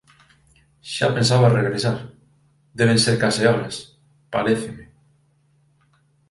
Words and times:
Xa 0.93 1.07
pensaba 1.17 1.53
regresar… 1.59 1.97
deben 2.79 2.97
de 2.99 3.03
ser 3.05 3.15
case 3.23 3.43
horas, 3.51 3.75
paréceme. 4.33 4.83